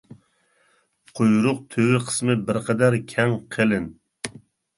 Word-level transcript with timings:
قۇيرۇق 1.19 1.59
تۈۋى 1.75 1.99
قىسمى 2.07 2.37
بىر 2.49 2.59
قەدەر 2.71 2.99
كەڭ 3.13 3.37
قېلىن. 3.59 3.87